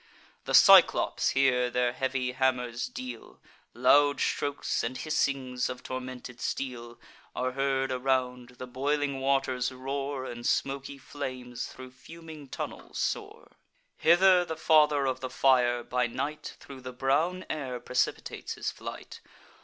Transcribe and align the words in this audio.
The 0.45 0.55
Cyclops 0.55 1.29
here 1.37 1.69
their 1.69 1.93
heavy 1.93 2.31
hammers 2.31 2.87
deal; 2.87 3.39
Loud 3.75 4.19
strokes, 4.19 4.83
and 4.83 4.97
hissings 4.97 5.69
of 5.69 5.83
tormented 5.83 6.41
steel, 6.41 6.99
Are 7.35 7.51
heard 7.51 7.91
around; 7.91 8.55
the 8.57 8.65
boiling 8.65 9.19
waters 9.19 9.71
roar, 9.71 10.25
And 10.25 10.43
smoky 10.43 10.97
flames 10.97 11.67
thro' 11.67 11.91
fuming 11.91 12.47
tunnels 12.47 12.97
soar. 12.97 13.51
Hither 13.95 14.43
the 14.43 14.57
Father 14.57 15.05
of 15.05 15.19
the 15.19 15.29
Fire, 15.29 15.83
by 15.83 16.07
night, 16.07 16.57
Thro' 16.59 16.79
the 16.79 16.93
brown 16.93 17.45
air 17.47 17.79
precipitates 17.79 18.55
his 18.55 18.71
flight. 18.71 19.21